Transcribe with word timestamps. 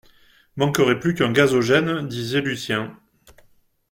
Manquerait 0.55 0.99
plus 0.99 1.13
qu’un 1.13 1.31
gazogène, 1.31 2.07
disait 2.07 2.41
Lucien. 2.41 2.97